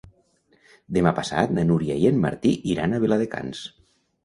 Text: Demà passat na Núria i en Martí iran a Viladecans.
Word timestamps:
Demà 0.97 1.11
passat 1.19 1.53
na 1.59 1.67
Núria 1.73 1.99
i 2.05 2.09
en 2.13 2.19
Martí 2.25 2.55
iran 2.73 2.95
a 2.95 3.03
Viladecans. 3.07 3.65